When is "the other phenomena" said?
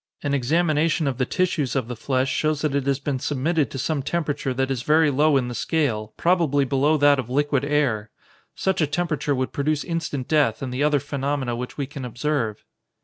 10.73-11.55